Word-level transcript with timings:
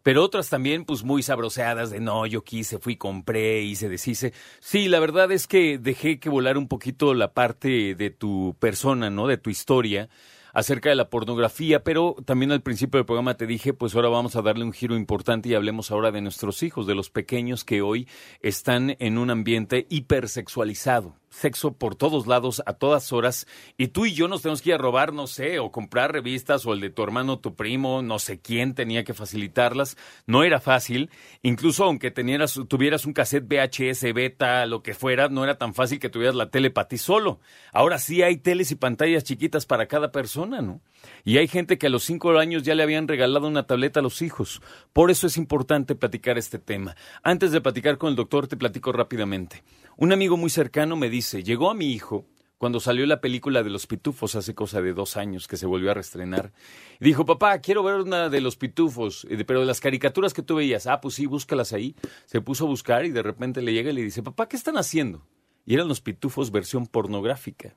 Pero 0.02 0.24
otras 0.24 0.48
también, 0.48 0.84
pues 0.84 1.04
muy 1.04 1.22
sabroseadas 1.22 1.92
de 1.92 2.00
no, 2.00 2.26
yo 2.26 2.42
quise, 2.42 2.80
fui, 2.80 2.96
compré, 2.96 3.62
hice, 3.62 3.88
deshice. 3.88 4.32
Sí, 4.58 4.88
la 4.88 4.98
verdad 4.98 5.30
es 5.30 5.46
que 5.46 5.78
dejé 5.78 6.18
que 6.18 6.30
volar 6.30 6.58
un 6.58 6.66
poquito 6.66 7.14
la 7.14 7.32
parte 7.32 7.94
de 7.94 8.10
tu 8.10 8.56
persona, 8.58 9.08
¿no? 9.08 9.28
De 9.28 9.38
tu 9.38 9.50
historia 9.50 10.08
acerca 10.58 10.88
de 10.88 10.96
la 10.96 11.08
pornografía, 11.08 11.84
pero 11.84 12.16
también 12.24 12.50
al 12.50 12.62
principio 12.62 12.98
del 12.98 13.06
programa 13.06 13.36
te 13.36 13.46
dije, 13.46 13.72
pues 13.74 13.94
ahora 13.94 14.08
vamos 14.08 14.34
a 14.34 14.42
darle 14.42 14.64
un 14.64 14.72
giro 14.72 14.96
importante 14.96 15.48
y 15.48 15.54
hablemos 15.54 15.92
ahora 15.92 16.10
de 16.10 16.20
nuestros 16.20 16.64
hijos, 16.64 16.88
de 16.88 16.96
los 16.96 17.10
pequeños 17.10 17.62
que 17.62 17.80
hoy 17.80 18.08
están 18.40 18.96
en 18.98 19.18
un 19.18 19.30
ambiente 19.30 19.86
hipersexualizado 19.88 21.14
sexo 21.30 21.72
por 21.72 21.94
todos 21.94 22.26
lados, 22.26 22.62
a 22.66 22.74
todas 22.74 23.12
horas, 23.12 23.46
y 23.76 23.88
tú 23.88 24.06
y 24.06 24.14
yo 24.14 24.28
nos 24.28 24.42
tenemos 24.42 24.62
que 24.62 24.70
ir 24.70 24.74
a 24.74 24.78
robar, 24.78 25.12
no 25.12 25.26
sé, 25.26 25.58
o 25.58 25.70
comprar 25.70 26.12
revistas, 26.12 26.66
o 26.66 26.72
el 26.72 26.80
de 26.80 26.90
tu 26.90 27.02
hermano, 27.02 27.38
tu 27.38 27.54
primo, 27.54 28.02
no 28.02 28.18
sé 28.18 28.40
quién 28.40 28.74
tenía 28.74 29.04
que 29.04 29.14
facilitarlas. 29.14 29.96
No 30.26 30.44
era 30.44 30.60
fácil, 30.60 31.10
incluso 31.42 31.84
aunque 31.84 32.10
tuvieras 32.10 33.06
un 33.06 33.12
cassette 33.12 33.46
VHS, 33.46 34.12
beta, 34.12 34.66
lo 34.66 34.82
que 34.82 34.94
fuera, 34.94 35.28
no 35.28 35.44
era 35.44 35.58
tan 35.58 35.74
fácil 35.74 35.98
que 35.98 36.08
tuvieras 36.08 36.34
la 36.34 36.50
tele 36.50 36.70
para 36.70 36.88
ti 36.88 36.98
solo. 36.98 37.40
Ahora 37.72 37.98
sí 37.98 38.22
hay 38.22 38.36
teles 38.36 38.70
y 38.70 38.74
pantallas 38.74 39.24
chiquitas 39.24 39.66
para 39.66 39.86
cada 39.86 40.12
persona, 40.12 40.60
¿no? 40.60 40.80
Y 41.24 41.38
hay 41.38 41.48
gente 41.48 41.78
que 41.78 41.86
a 41.86 41.90
los 41.90 42.04
cinco 42.04 42.36
años 42.38 42.62
ya 42.62 42.74
le 42.74 42.82
habían 42.82 43.08
regalado 43.08 43.46
una 43.46 43.66
tableta 43.66 44.00
a 44.00 44.02
los 44.02 44.22
hijos. 44.22 44.60
Por 44.92 45.10
eso 45.10 45.26
es 45.26 45.36
importante 45.36 45.94
platicar 45.94 46.38
este 46.38 46.58
tema. 46.58 46.96
Antes 47.22 47.52
de 47.52 47.60
platicar 47.60 47.98
con 47.98 48.10
el 48.10 48.16
doctor, 48.16 48.48
te 48.48 48.56
platico 48.56 48.92
rápidamente. 48.92 49.62
Un 49.96 50.12
amigo 50.12 50.36
muy 50.36 50.48
cercano 50.48 50.94
me 50.94 51.10
dice, 51.18 51.42
llegó 51.42 51.70
a 51.70 51.74
mi 51.74 51.92
hijo 51.92 52.26
cuando 52.58 52.80
salió 52.80 53.06
la 53.06 53.20
película 53.20 53.62
de 53.62 53.70
los 53.70 53.86
pitufos 53.86 54.34
hace 54.34 54.54
cosa 54.54 54.82
de 54.82 54.92
dos 54.92 55.16
años 55.16 55.46
que 55.46 55.56
se 55.56 55.66
volvió 55.66 55.90
a 55.90 55.94
reestrenar. 55.94 56.52
Dijo, 56.98 57.24
papá, 57.24 57.60
quiero 57.60 57.84
ver 57.84 57.96
una 57.96 58.28
de 58.28 58.40
los 58.40 58.56
pitufos, 58.56 59.26
pero 59.46 59.60
de 59.60 59.66
las 59.66 59.80
caricaturas 59.80 60.34
que 60.34 60.42
tú 60.42 60.56
veías. 60.56 60.86
Ah, 60.86 61.00
pues 61.00 61.14
sí, 61.14 61.26
búscalas 61.26 61.72
ahí. 61.72 61.94
Se 62.26 62.40
puso 62.40 62.64
a 62.64 62.68
buscar 62.68 63.04
y 63.04 63.10
de 63.10 63.22
repente 63.22 63.62
le 63.62 63.72
llega 63.72 63.90
y 63.90 63.94
le 63.94 64.02
dice, 64.02 64.22
papá, 64.22 64.48
¿qué 64.48 64.56
están 64.56 64.76
haciendo? 64.76 65.24
Y 65.66 65.74
eran 65.74 65.86
los 65.86 66.00
pitufos 66.00 66.50
versión 66.50 66.86
pornográfica. 66.86 67.76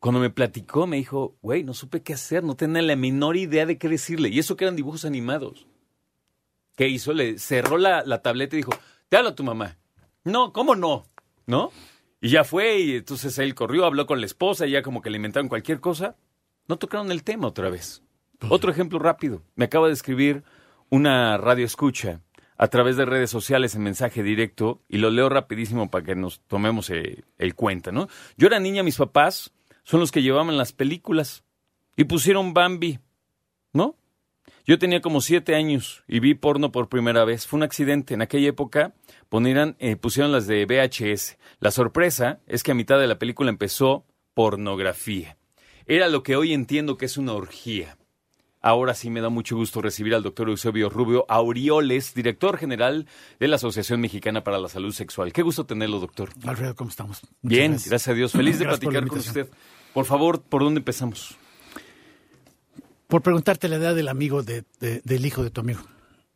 Cuando 0.00 0.18
me 0.18 0.30
platicó, 0.30 0.88
me 0.88 0.96
dijo, 0.96 1.36
güey, 1.42 1.62
no 1.62 1.74
supe 1.74 2.02
qué 2.02 2.14
hacer, 2.14 2.42
no 2.42 2.56
tenía 2.56 2.82
la 2.82 2.96
menor 2.96 3.36
idea 3.36 3.64
de 3.66 3.78
qué 3.78 3.88
decirle. 3.88 4.28
Y 4.28 4.40
eso 4.40 4.56
que 4.56 4.64
eran 4.64 4.74
dibujos 4.74 5.04
animados. 5.04 5.68
¿Qué 6.74 6.88
hizo? 6.88 7.12
Le 7.12 7.38
cerró 7.38 7.78
la, 7.78 8.02
la 8.04 8.22
tableta 8.22 8.56
y 8.56 8.60
dijo, 8.60 8.72
te 9.08 9.16
hablo 9.16 9.30
a 9.30 9.34
tu 9.36 9.44
mamá. 9.44 9.78
No, 10.24 10.52
¿cómo 10.52 10.74
no? 10.74 11.11
¿No? 11.46 11.70
Y 12.20 12.28
ya 12.30 12.44
fue, 12.44 12.78
y 12.78 12.96
entonces 12.96 13.38
él 13.38 13.54
corrió, 13.54 13.84
habló 13.84 14.06
con 14.06 14.20
la 14.20 14.26
esposa, 14.26 14.66
y 14.66 14.72
ya 14.72 14.82
como 14.82 15.02
que 15.02 15.10
le 15.10 15.16
inventaron 15.16 15.48
cualquier 15.48 15.80
cosa. 15.80 16.16
No 16.68 16.76
tocaron 16.76 17.10
el 17.10 17.24
tema 17.24 17.48
otra 17.48 17.68
vez. 17.68 18.02
Otro 18.48 18.70
ejemplo 18.70 18.98
rápido. 18.98 19.42
Me 19.56 19.64
acaba 19.64 19.88
de 19.88 19.92
escribir 19.92 20.44
una 20.88 21.36
radio 21.38 21.64
escucha 21.64 22.20
a 22.56 22.68
través 22.68 22.96
de 22.96 23.06
redes 23.06 23.30
sociales 23.30 23.74
en 23.74 23.82
mensaje 23.82 24.22
directo, 24.22 24.80
y 24.88 24.98
lo 24.98 25.10
leo 25.10 25.28
rapidísimo 25.28 25.90
para 25.90 26.04
que 26.04 26.14
nos 26.14 26.40
tomemos 26.46 26.90
el, 26.90 27.24
el 27.38 27.54
cuenta, 27.54 27.90
¿no? 27.90 28.08
Yo 28.36 28.46
era 28.46 28.60
niña, 28.60 28.84
mis 28.84 28.98
papás 28.98 29.52
son 29.84 30.00
los 30.00 30.12
que 30.12 30.22
llevaban 30.22 30.56
las 30.56 30.72
películas 30.72 31.44
y 31.96 32.04
pusieron 32.04 32.54
Bambi. 32.54 33.00
Yo 34.64 34.78
tenía 34.78 35.00
como 35.00 35.20
siete 35.20 35.54
años 35.56 36.04
y 36.06 36.20
vi 36.20 36.34
porno 36.34 36.70
por 36.70 36.88
primera 36.88 37.24
vez. 37.24 37.46
Fue 37.46 37.56
un 37.56 37.64
accidente. 37.64 38.14
En 38.14 38.22
aquella 38.22 38.48
época 38.48 38.94
ponieran, 39.28 39.76
eh, 39.80 39.96
pusieron 39.96 40.30
las 40.30 40.46
de 40.46 40.64
VHS. 40.66 41.36
La 41.58 41.72
sorpresa 41.72 42.40
es 42.46 42.62
que 42.62 42.70
a 42.70 42.74
mitad 42.74 43.00
de 43.00 43.08
la 43.08 43.18
película 43.18 43.50
empezó 43.50 44.06
pornografía. 44.34 45.36
Era 45.86 46.08
lo 46.08 46.22
que 46.22 46.36
hoy 46.36 46.52
entiendo 46.52 46.96
que 46.96 47.06
es 47.06 47.16
una 47.16 47.32
orgía. 47.32 47.98
Ahora 48.60 48.94
sí 48.94 49.10
me 49.10 49.20
da 49.20 49.28
mucho 49.28 49.56
gusto 49.56 49.82
recibir 49.82 50.14
al 50.14 50.22
doctor 50.22 50.48
Eusebio 50.48 50.88
Rubio 50.88 51.26
Aurioles, 51.28 52.14
director 52.14 52.56
general 52.56 53.08
de 53.40 53.48
la 53.48 53.56
Asociación 53.56 54.00
Mexicana 54.00 54.44
para 54.44 54.60
la 54.60 54.68
Salud 54.68 54.92
Sexual. 54.92 55.32
Qué 55.32 55.42
gusto 55.42 55.66
tenerlo, 55.66 55.98
doctor. 55.98 56.30
Alfredo, 56.46 56.76
¿cómo 56.76 56.90
estamos? 56.90 57.22
Muchas 57.22 57.58
Bien, 57.58 57.72
gracias. 57.72 58.06
a 58.06 58.14
Dios. 58.14 58.30
Feliz 58.30 58.60
de 58.60 58.66
Gracias 58.66 58.80
platicar 58.80 59.08
con 59.08 59.18
usted. 59.18 59.48
Por 59.92 60.04
favor, 60.04 60.40
¿por 60.40 60.62
dónde 60.62 60.78
empezamos? 60.78 61.36
Por 63.12 63.20
preguntarte 63.20 63.68
la 63.68 63.76
edad 63.76 63.94
del 63.94 64.08
amigo 64.08 64.42
de- 64.42 64.64
de- 64.80 65.02
del 65.04 65.26
hijo 65.26 65.44
de 65.44 65.50
tu 65.50 65.60
amigo. 65.60 65.82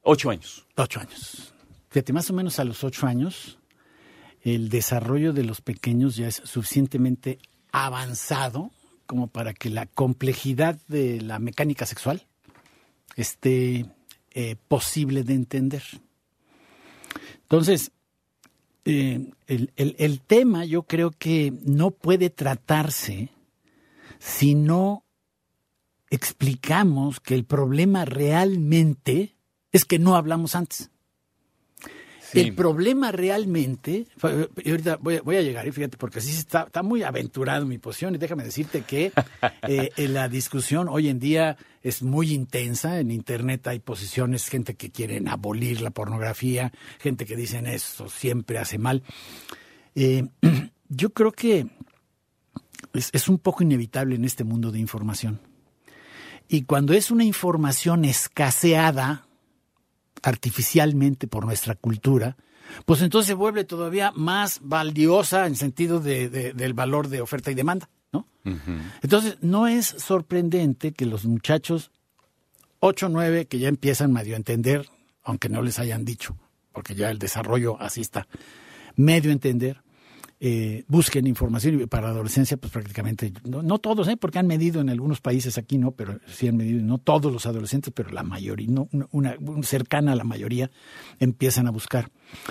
Ocho 0.02 0.28
años. 0.28 0.66
Ocho 0.76 1.00
años. 1.00 1.54
Fíjate, 1.88 2.12
más 2.12 2.28
o 2.28 2.34
menos 2.34 2.58
a 2.58 2.64
los 2.64 2.84
ocho 2.84 3.06
años, 3.06 3.56
el 4.42 4.68
desarrollo 4.68 5.32
de 5.32 5.42
los 5.42 5.62
pequeños 5.62 6.16
ya 6.16 6.28
es 6.28 6.34
suficientemente 6.44 7.38
avanzado 7.72 8.72
como 9.06 9.26
para 9.28 9.54
que 9.54 9.70
la 9.70 9.86
complejidad 9.86 10.78
de 10.86 11.22
la 11.22 11.38
mecánica 11.38 11.86
sexual 11.86 12.26
esté 13.16 13.86
eh, 14.34 14.56
posible 14.68 15.22
de 15.24 15.32
entender. 15.32 15.82
Entonces, 17.44 17.90
eh, 18.84 19.30
el, 19.46 19.72
el- 19.76 19.96
el 19.98 20.20
tema 20.20 20.66
yo 20.66 20.82
creo 20.82 21.10
que 21.10 21.54
no 21.64 21.90
puede 21.90 22.28
tratarse 22.28 23.30
si 24.18 24.54
no 24.54 25.04
explicamos 26.10 27.20
que 27.20 27.34
el 27.34 27.44
problema 27.44 28.04
realmente 28.04 29.36
es 29.72 29.84
que 29.84 29.98
no 29.98 30.16
hablamos 30.16 30.54
antes. 30.54 30.90
Sí. 32.32 32.40
El 32.40 32.54
problema 32.54 33.12
realmente, 33.12 34.08
y 34.64 34.70
ahorita 34.70 34.96
voy 34.96 35.16
a, 35.16 35.22
voy 35.22 35.36
a 35.36 35.42
llegar, 35.42 35.66
y 35.68 35.70
fíjate, 35.70 35.96
porque 35.96 36.18
así 36.18 36.30
está, 36.30 36.62
está 36.62 36.82
muy 36.82 37.04
aventurado 37.04 37.64
mi 37.66 37.78
posición, 37.78 38.16
y 38.16 38.18
déjame 38.18 38.42
decirte 38.42 38.82
que 38.82 39.12
eh, 39.68 39.90
en 39.96 40.12
la 40.12 40.28
discusión 40.28 40.88
hoy 40.88 41.08
en 41.08 41.20
día 41.20 41.56
es 41.84 42.02
muy 42.02 42.32
intensa, 42.32 42.98
en 42.98 43.12
Internet 43.12 43.68
hay 43.68 43.78
posiciones, 43.78 44.48
gente 44.48 44.74
que 44.74 44.90
quieren 44.90 45.28
abolir 45.28 45.80
la 45.80 45.90
pornografía, 45.90 46.72
gente 46.98 47.26
que 47.26 47.36
dicen 47.36 47.66
eso 47.66 48.08
siempre 48.08 48.58
hace 48.58 48.78
mal. 48.78 49.04
Eh, 49.94 50.26
yo 50.88 51.10
creo 51.10 51.30
que 51.30 51.68
es, 52.92 53.10
es 53.12 53.28
un 53.28 53.38
poco 53.38 53.62
inevitable 53.62 54.16
en 54.16 54.24
este 54.24 54.42
mundo 54.42 54.72
de 54.72 54.80
información. 54.80 55.38
Y 56.48 56.62
cuando 56.62 56.92
es 56.92 57.10
una 57.10 57.24
información 57.24 58.04
escaseada 58.04 59.26
artificialmente 60.22 61.26
por 61.28 61.44
nuestra 61.44 61.74
cultura, 61.74 62.36
pues 62.84 63.00
entonces 63.02 63.28
se 63.28 63.34
vuelve 63.34 63.64
todavía 63.64 64.12
más 64.14 64.60
valiosa 64.62 65.46
en 65.46 65.54
sentido 65.56 66.00
de, 66.00 66.28
de- 66.28 66.52
del 66.52 66.74
valor 66.74 67.08
de 67.08 67.20
oferta 67.20 67.50
y 67.50 67.54
demanda, 67.54 67.88
¿no? 68.12 68.26
Entonces, 69.02 69.38
no 69.40 69.66
es 69.66 69.86
sorprendente 69.86 70.92
que 70.92 71.06
los 71.06 71.24
muchachos 71.24 71.90
8 72.80 73.06
o 73.06 73.08
9 73.08 73.46
que 73.46 73.58
ya 73.58 73.68
empiezan 73.68 74.12
medio 74.12 74.34
a 74.34 74.36
entender, 74.36 74.88
aunque 75.22 75.48
no 75.48 75.62
les 75.62 75.78
hayan 75.78 76.04
dicho, 76.04 76.36
porque 76.72 76.94
ya 76.94 77.10
el 77.10 77.18
desarrollo 77.18 77.80
así 77.80 78.00
está, 78.00 78.26
medio 78.96 79.30
a 79.30 79.32
entender, 79.32 79.82
eh, 80.40 80.84
busquen 80.88 81.26
información 81.26 81.80
y 81.80 81.86
para 81.86 82.08
la 82.08 82.12
adolescencia, 82.14 82.56
pues 82.56 82.72
prácticamente, 82.72 83.32
no, 83.44 83.78
todos, 83.78 84.06
¿eh? 84.08 84.16
porque 84.16 84.38
han 84.38 84.46
medido 84.46 84.80
en 84.80 84.90
algunos 84.90 85.20
países 85.20 85.56
aquí, 85.58 85.78
no, 85.78 85.92
pero 85.92 86.18
sí 86.26 86.46
han 86.48 86.56
medido, 86.56 86.82
no 86.82 86.98
todos 86.98 87.32
los 87.32 87.46
adolescentes, 87.46 87.92
pero 87.94 88.10
la 88.10 88.22
mayoría, 88.22 88.66
no, 88.70 88.88
una- 88.92 89.36
una 89.40 89.62
cercana 89.62 90.12
a 90.12 90.16
la 90.16 90.24
mayoría, 90.24 90.70
empiezan 91.18 91.66
a 91.66 91.70
buscar. 91.70 92.10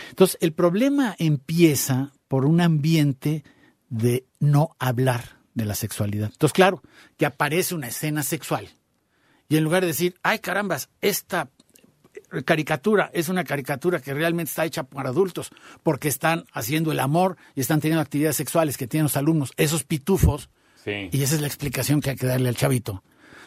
Entonces, 0.10 0.38
el 0.42 0.54
problema 0.54 1.16
empieza 1.20 2.14
por 2.28 2.46
un 2.46 2.60
ambiente 2.62 3.44
de 3.90 4.26
no 4.40 4.76
hablar 4.80 5.38
de 5.54 5.66
la 5.66 5.76
sexualidad. 5.76 6.30
Entonces, 6.32 6.54
claro, 6.54 6.82
que 7.18 7.26
aparece 7.26 7.76
una 7.76 7.88
escena 7.88 8.24
sexual 8.24 8.68
y 9.48 9.58
en 9.58 9.64
lugar 9.64 9.82
de 9.82 9.88
decir, 9.88 10.16
ay 10.24 10.40
carambas, 10.40 10.90
esta 11.02 11.50
caricatura 12.44 13.10
es 13.14 13.30
una 13.30 13.44
caricatura 13.44 14.00
que 14.00 14.14
realmente 14.14 14.50
está 14.50 14.66
hecha 14.66 14.84
para 14.84 15.10
adultos 15.10 15.52
porque 15.84 16.08
están 16.08 16.46
haciendo 16.54 16.92
el 16.92 17.00
amor 17.00 17.38
y 17.56 17.62
están 17.62 17.80
teniendo 17.80 18.02
actividades 18.02 18.36
sexuales 18.36 18.78
que 18.78 18.88
tienen 18.88 19.04
los 19.06 19.18
alumnos, 19.18 19.52
esos 19.58 19.84
pitufos, 19.84 20.50
Sí. 20.84 21.10
y 21.12 21.24
esa 21.24 21.36
es 21.36 21.42
la 21.42 21.48
explicación 21.48 22.00
que 22.02 22.12
hay 22.12 22.16
que 22.16 22.28
darle 22.28 22.50
al 22.50 22.56
chavito. 22.56 23.04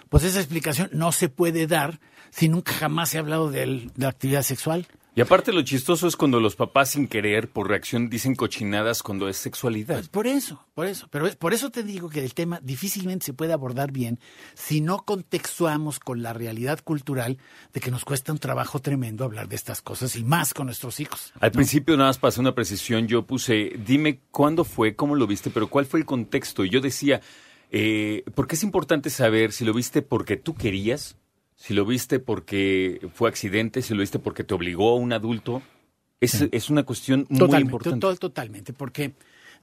Pues 0.08 0.25
esa 0.25 0.40
explicación 0.40 0.88
no 0.93 1.12
se 1.12 1.29
puede 1.29 1.67
dar 1.67 2.00
si 2.31 2.49
nunca 2.49 2.73
jamás 2.73 3.11
se 3.11 3.19
ha 3.19 3.20
hablado 3.20 3.50
de 3.50 3.90
la 3.96 4.08
actividad 4.08 4.43
sexual. 4.43 4.87
Y 5.19 5.20
aparte 5.20 5.53
lo 5.53 5.62
chistoso 5.62 6.06
es 6.06 6.15
cuando 6.15 6.38
los 6.38 6.55
papás 6.55 6.91
sin 6.91 7.09
querer, 7.09 7.49
por 7.49 7.67
reacción, 7.69 8.09
dicen 8.09 8.37
cochinadas 8.37 9.03
cuando 9.03 9.29
es 9.29 9.37
sexualidad. 9.37 9.97
Pues 9.97 10.09
por 10.09 10.29
eso, 10.29 10.65
por 10.75 10.87
eso. 10.87 11.09
Pero 11.11 11.26
es- 11.26 11.35
por 11.35 11.53
eso 11.53 11.70
te 11.70 11.82
digo 11.82 12.09
que 12.09 12.20
el 12.25 12.35
tema 12.35 12.61
difícilmente 12.62 13.26
se 13.26 13.32
puede 13.32 13.53
abordar 13.53 13.91
bien 13.91 14.20
si 14.55 14.81
no 14.81 14.99
contextuamos 15.05 15.99
con 15.99 16.23
la 16.23 16.35
realidad 16.35 16.79
cultural 16.85 17.37
de 17.73 17.81
que 17.81 17.91
nos 17.91 18.05
cuesta 18.05 18.31
un 18.31 18.38
trabajo 18.38 18.79
tremendo 18.79 19.25
hablar 19.25 19.49
de 19.49 19.56
estas 19.56 19.82
cosas 19.82 20.15
y 20.15 20.23
más 20.23 20.55
con 20.55 20.67
nuestros 20.67 21.00
hijos. 21.00 21.32
Al 21.41 21.50
principio 21.50 21.97
nada 21.97 22.11
más 22.11 22.19
pasé 22.19 22.38
una 22.38 22.55
precisión, 22.55 23.09
yo 23.09 23.26
puse, 23.26 23.73
dime 23.85 24.20
cuándo 24.31 24.62
fue, 24.62 24.94
cómo 24.94 25.17
lo 25.17 25.26
viste, 25.26 25.50
pero 25.50 25.67
cuál 25.67 25.87
fue 25.87 25.99
el 25.99 26.06
contexto. 26.06 26.65
Y 26.65 26.70
yo 26.70 26.81
decía, 26.81 27.20
Eh, 27.70 28.25
porque 28.35 28.55
es 28.55 28.62
importante 28.62 29.11
saber 29.11 29.53
si 29.53 29.62
lo 29.67 29.75
viste 29.75 30.00
porque 30.00 30.38
tú 30.38 30.55
querías, 30.55 31.17
si 31.58 31.75
lo 31.75 31.84
viste 31.84 32.20
porque 32.20 33.00
fue 33.12 33.28
accidente, 33.28 33.82
si 33.82 33.93
lo 33.93 34.00
viste 34.00 34.20
porque 34.20 34.44
te 34.44 34.55
obligó 34.55 34.94
un 34.94 35.12
adulto. 35.12 35.60
Es, 36.20 36.46
es 36.50 36.70
una 36.70 36.84
cuestión 36.84 37.26
muy 37.28 37.38
Totalmente, 37.38 37.60
importante. 37.62 38.00
to- 38.00 38.16
totalmente, 38.16 38.72
porque 38.72 39.14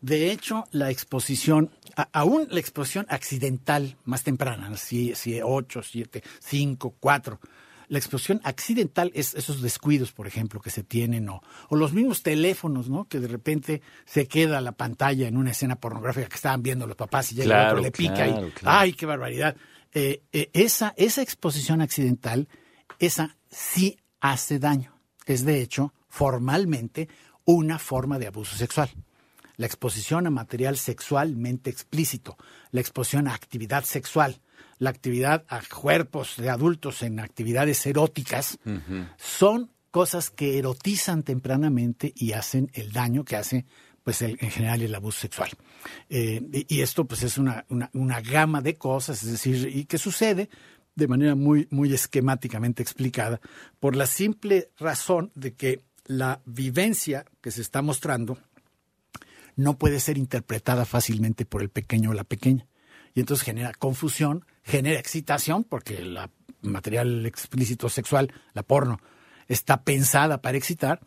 de 0.02 0.32
hecho 0.32 0.66
la 0.72 0.92
exposición, 0.92 1.70
a- 1.96 2.10
aún 2.14 2.48
la 2.50 2.60
exposición 2.60 3.06
accidental 3.10 3.98
más 4.06 4.24
temprana, 4.24 4.76
si, 4.78 5.16
si 5.16 5.40
8, 5.42 5.82
7, 5.84 6.22
5, 6.40 6.96
4, 7.00 7.40
la 7.88 7.98
exposición 7.98 8.42
accidental 8.44 9.12
es 9.14 9.36
esos 9.36 9.62
descuidos, 9.62 10.12
por 10.12 10.28
ejemplo, 10.28 10.60
que 10.60 10.70
se 10.70 10.84
tienen, 10.84 11.30
o, 11.30 11.42
o 11.70 11.76
los 11.76 11.94
mismos 11.94 12.24
teléfonos, 12.24 12.90
¿no? 12.90 13.06
Que 13.06 13.20
de 13.20 13.28
repente 13.28 13.82
se 14.06 14.28
queda 14.28 14.60
la 14.60 14.72
pantalla 14.72 15.28
en 15.28 15.38
una 15.38 15.52
escena 15.52 15.76
pornográfica 15.76 16.28
que 16.28 16.36
estaban 16.36 16.64
viendo 16.64 16.88
los 16.88 16.96
papás 16.98 17.32
y 17.32 17.36
llega 17.36 17.48
Claro, 17.48 17.72
otro, 17.80 17.84
le 17.84 17.92
pica 17.92 18.26
claro, 18.28 18.48
y, 18.48 18.52
claro. 18.52 18.80
¡ay, 18.80 18.94
qué 18.94 19.06
barbaridad! 19.06 19.56
Eh, 19.98 20.24
eh, 20.34 20.50
esa, 20.52 20.94
esa 20.98 21.22
exposición 21.22 21.80
accidental, 21.80 22.50
esa 23.00 23.38
sí 23.50 23.98
hace 24.20 24.60
daño. 24.60 25.00
Es 25.26 25.46
de 25.46 25.62
hecho, 25.62 25.94
formalmente, 26.10 27.08
una 27.46 27.80
forma 27.80 28.20
de 28.20 28.28
abuso 28.28 28.58
sexual. 28.58 28.90
La 29.56 29.66
exposición 29.66 30.28
a 30.28 30.32
material 30.32 30.76
sexualmente 30.76 31.70
explícito, 31.70 32.38
la 32.72 32.82
exposición 32.82 33.30
a 33.30 33.34
actividad 33.34 33.86
sexual, 33.86 34.42
la 34.80 34.90
actividad 34.90 35.46
a 35.48 35.62
cuerpos 35.62 36.36
de 36.36 36.50
adultos 36.50 37.02
en 37.02 37.22
actividades 37.22 37.86
eróticas, 37.86 38.60
son 39.16 39.72
cosas 39.92 40.30
que 40.30 40.58
erotizan 40.58 41.24
tempranamente 41.24 42.12
y 42.18 42.34
hacen 42.34 42.70
el 42.74 42.92
daño 42.92 43.24
que 43.24 43.38
hace 43.38 43.66
pues 44.06 44.22
el- 44.22 44.38
en 44.40 44.52
general 44.52 44.84
el 44.84 44.94
abuso 44.94 45.22
sexual. 45.22 45.50
Eh, 46.10 46.66
y, 46.70 46.82
esto 46.82 47.06
pues 47.06 47.24
es 47.24 47.40
una, 47.40 47.66
una, 47.70 47.90
una 47.94 48.22
gama 48.22 48.62
de 48.62 48.76
cosas, 48.76 49.24
es 49.24 49.32
decir, 49.32 49.68
y 49.76 49.86
que 49.86 49.98
sucede 49.98 50.48
de 50.94 51.08
manera 51.08 51.34
muy, 51.36 51.68
muy 51.72 51.92
esquemáticamente 51.92 52.84
explicada 52.84 53.42
por 53.80 53.96
la 53.96 54.06
simple 54.06 54.70
razón 54.78 55.32
de 55.34 55.56
que 55.56 55.82
la 56.06 56.40
vivencia 56.46 57.26
que 57.42 57.50
se 57.50 57.62
está 57.62 57.82
mostrando 57.82 58.38
no 59.56 59.78
puede 59.78 60.00
ser 60.00 60.20
interpretada 60.20 60.86
fácilmente 60.86 61.46
por 61.46 61.64
el 61.64 61.70
pequeño 61.70 62.12
o 62.12 62.14
la 62.14 62.24
pequeña. 62.24 62.68
Y 63.16 63.22
entonces 63.22 63.44
genera 63.44 63.74
confusión, 63.74 64.46
genera 64.64 65.00
excitación, 65.00 65.64
porque 65.64 65.98
el 65.98 66.18
material 66.62 67.26
explícito 67.26 67.90
sexual, 67.90 68.32
la 68.54 68.62
porno, 68.62 69.00
está 69.48 69.84
pensada 69.84 70.42
para 70.42 70.58
excitar. 70.58 71.00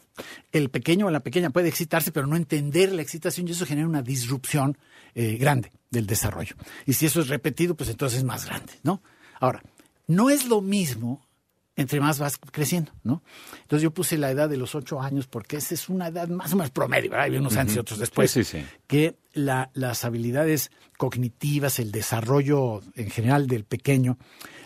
El 0.52 0.70
pequeño 0.70 1.06
o 1.06 1.10
la 1.10 1.20
pequeña 1.20 1.50
puede 1.50 1.68
excitarse, 1.68 2.12
pero 2.12 2.26
no 2.26 2.36
entender 2.36 2.92
la 2.92 3.02
excitación 3.02 3.48
y 3.48 3.52
eso 3.52 3.66
genera 3.66 3.86
una 3.88 4.02
disrupción 4.02 4.76
eh, 5.14 5.36
grande 5.38 5.72
del 5.90 6.06
desarrollo. 6.06 6.54
Y 6.86 6.92
si 6.94 7.06
eso 7.06 7.20
es 7.20 7.28
repetido, 7.28 7.74
pues 7.74 7.90
entonces 7.90 8.18
es 8.18 8.24
más 8.24 8.44
grande, 8.46 8.72
¿no? 8.82 9.02
Ahora, 9.40 9.62
no 10.06 10.30
es 10.30 10.46
lo 10.46 10.60
mismo 10.60 11.24
entre 11.76 12.00
más 12.00 12.18
vas 12.18 12.38
creciendo, 12.38 12.90
¿no? 13.04 13.22
Entonces 13.62 13.84
yo 13.84 13.92
puse 13.92 14.18
la 14.18 14.32
edad 14.32 14.48
de 14.48 14.56
los 14.56 14.74
ocho 14.74 15.00
años 15.00 15.28
porque 15.28 15.58
esa 15.58 15.74
es 15.74 15.88
una 15.88 16.08
edad 16.08 16.26
más 16.26 16.52
o 16.52 16.56
menos 16.56 16.72
promedio, 16.72 17.10
¿verdad? 17.10 17.26
Hay 17.26 17.36
unos 17.36 17.56
antes 17.56 17.76
y 17.76 17.78
otros 17.78 18.00
después. 18.00 18.32
Sí, 18.32 18.42
sí, 18.42 18.58
sí. 18.58 18.66
Que 18.88 19.16
la- 19.32 19.70
las 19.74 20.04
habilidades 20.04 20.72
cognitivas, 20.96 21.78
el 21.78 21.92
desarrollo 21.92 22.82
en 22.96 23.10
general 23.10 23.46
del 23.46 23.64
pequeño, 23.64 24.18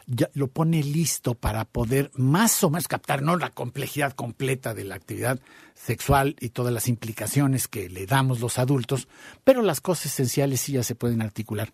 ya 0.06 0.30
lo 0.34 0.48
pone 0.48 0.82
listo 0.82 1.34
para 1.34 1.64
poder 1.64 2.10
más 2.14 2.62
o 2.64 2.70
menos 2.70 2.88
captar, 2.88 3.22
no 3.22 3.36
la 3.36 3.50
complejidad 3.50 4.12
completa 4.12 4.74
de 4.74 4.84
la 4.84 4.94
actividad 4.94 5.40
sexual 5.74 6.36
y 6.40 6.50
todas 6.50 6.72
las 6.72 6.88
implicaciones 6.88 7.68
que 7.68 7.88
le 7.88 8.06
damos 8.06 8.40
los 8.40 8.58
adultos, 8.58 9.08
pero 9.44 9.62
las 9.62 9.80
cosas 9.80 10.06
esenciales 10.06 10.60
sí 10.60 10.72
ya 10.72 10.82
se 10.82 10.94
pueden 10.94 11.22
articular. 11.22 11.72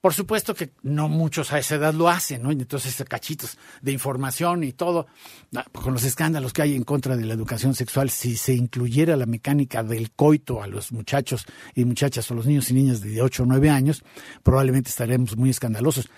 Por 0.00 0.14
supuesto 0.14 0.54
que 0.54 0.70
no 0.82 1.08
muchos 1.08 1.52
a 1.52 1.58
esa 1.58 1.74
edad 1.74 1.92
lo 1.92 2.08
hacen, 2.08 2.42
¿no? 2.42 2.52
Entonces 2.52 3.02
cachitos 3.08 3.58
de 3.80 3.90
información 3.90 4.62
y 4.62 4.72
todo, 4.72 5.08
ah, 5.56 5.64
con 5.72 5.94
los 5.94 6.04
escándalos 6.04 6.52
que 6.52 6.62
hay 6.62 6.76
en 6.76 6.84
contra 6.84 7.16
de 7.16 7.24
la 7.24 7.34
educación 7.34 7.74
sexual, 7.74 8.10
si 8.10 8.36
se 8.36 8.54
incluyera 8.54 9.16
la 9.16 9.26
mecánica 9.26 9.82
del 9.82 10.12
coito 10.12 10.62
a 10.62 10.68
los 10.68 10.92
muchachos 10.92 11.44
y 11.74 11.84
muchachas 11.84 12.30
o 12.30 12.34
los 12.34 12.46
niños 12.46 12.70
y 12.70 12.74
niñas 12.74 13.00
de 13.00 13.20
8 13.20 13.42
o 13.42 13.46
9 13.46 13.68
años, 13.68 14.04
probablemente 14.44 14.90
estaremos 14.90 15.36
muy 15.36 15.50
escandalosos. 15.50 16.08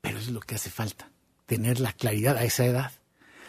Pero 0.00 0.18
es 0.18 0.28
lo 0.28 0.40
que 0.40 0.54
hace 0.54 0.70
falta, 0.70 1.10
tener 1.46 1.80
la 1.80 1.92
claridad 1.92 2.36
a 2.36 2.44
esa 2.44 2.64
edad. 2.64 2.92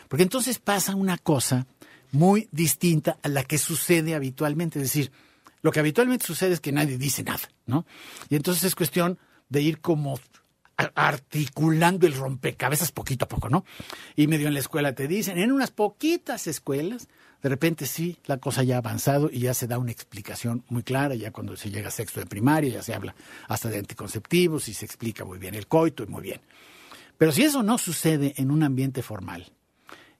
Porque 0.07 0.23
entonces 0.23 0.59
pasa 0.59 0.95
una 0.95 1.17
cosa 1.17 1.67
muy 2.11 2.49
distinta 2.51 3.17
a 3.23 3.29
la 3.29 3.43
que 3.43 3.57
sucede 3.57 4.15
habitualmente. 4.15 4.79
Es 4.79 4.83
decir, 4.83 5.11
lo 5.61 5.71
que 5.71 5.79
habitualmente 5.79 6.25
sucede 6.25 6.53
es 6.53 6.59
que 6.59 6.71
nadie 6.71 6.97
dice 6.97 7.23
nada, 7.23 7.49
¿no? 7.65 7.85
Y 8.29 8.35
entonces 8.35 8.63
es 8.63 8.75
cuestión 8.75 9.17
de 9.49 9.61
ir 9.61 9.79
como 9.79 10.19
articulando 10.95 12.07
el 12.07 12.13
rompecabezas 12.13 12.91
poquito 12.91 13.25
a 13.25 13.27
poco, 13.27 13.49
¿no? 13.49 13.65
Y 14.15 14.27
medio 14.27 14.47
en 14.47 14.53
la 14.53 14.59
escuela 14.59 14.93
te 14.93 15.07
dicen, 15.07 15.37
en 15.37 15.51
unas 15.51 15.71
poquitas 15.71 16.47
escuelas, 16.47 17.07
de 17.41 17.49
repente 17.49 17.85
sí, 17.85 18.17
la 18.25 18.37
cosa 18.37 18.63
ya 18.63 18.75
ha 18.75 18.77
avanzado 18.79 19.29
y 19.31 19.39
ya 19.39 19.53
se 19.53 19.67
da 19.67 19.77
una 19.77 19.91
explicación 19.91 20.63
muy 20.69 20.83
clara, 20.83 21.15
ya 21.15 21.31
cuando 21.31 21.55
se 21.55 21.71
llega 21.71 21.87
a 21.87 21.91
sexto 21.91 22.19
de 22.19 22.25
primaria, 22.25 22.73
ya 22.73 22.83
se 22.83 22.93
habla 22.93 23.15
hasta 23.47 23.69
de 23.69 23.79
anticonceptivos 23.79 24.67
y 24.67 24.73
se 24.73 24.85
explica 24.85 25.25
muy 25.25 25.39
bien 25.39 25.55
el 25.55 25.67
coito 25.67 26.03
y 26.03 26.07
muy 26.07 26.21
bien. 26.21 26.41
Pero 27.17 27.31
si 27.31 27.43
eso 27.43 27.63
no 27.63 27.77
sucede 27.77 28.33
en 28.37 28.51
un 28.51 28.63
ambiente 28.63 29.01
formal, 29.01 29.51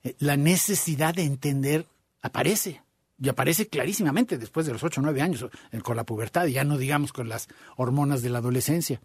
eh, 0.04 0.16
la 0.20 0.38
necesidad 0.38 1.14
de 1.14 1.24
entender 1.24 1.86
aparece. 2.22 2.82
Y 3.24 3.30
aparece 3.30 3.68
clarísimamente 3.68 4.38
después 4.40 4.66
de 4.66 4.74
los 4.74 4.84
8 4.84 5.00
o 5.00 5.04
9 5.04 5.22
años, 5.22 5.46
con 5.84 5.96
la 5.96 6.06
pubertad, 6.06 6.48
y 6.48 6.54
ya 6.54 6.64
no 6.64 6.78
digamos 6.80 7.14
con 7.14 7.30
las 7.30 7.48
hormonas 7.78 8.24
de 8.24 8.30
la 8.30 8.40
adolescencia. 8.40 9.00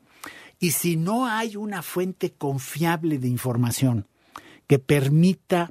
Y 0.59 0.71
si 0.71 0.97
no 0.97 1.27
hay 1.27 1.57
una 1.57 1.83
fuente 1.83 2.33
confiable 2.33 3.19
de 3.19 3.29
información 3.29 4.07
que 4.67 4.79
permita 4.79 5.71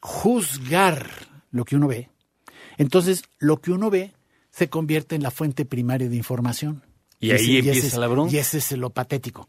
juzgar 0.00 1.10
lo 1.50 1.64
que 1.64 1.76
uno 1.76 1.88
ve, 1.88 2.08
entonces 2.78 3.24
lo 3.38 3.60
que 3.60 3.70
uno 3.72 3.90
ve 3.90 4.12
se 4.50 4.68
convierte 4.70 5.14
en 5.14 5.22
la 5.22 5.30
fuente 5.30 5.64
primaria 5.64 6.08
de 6.08 6.16
información. 6.16 6.82
Y 7.20 7.32
ahí 7.32 7.36
ese- 7.36 7.58
empieza 7.58 7.78
ese 7.78 7.86
es- 7.88 7.96
la 7.96 8.06
bronca. 8.06 8.32
Y 8.32 8.38
ese 8.38 8.58
es 8.58 8.72
lo 8.72 8.90
patético. 8.90 9.48